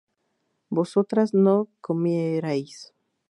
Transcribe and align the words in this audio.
vosotras 0.71 1.31
no 1.35 1.67
comierais 1.79 2.91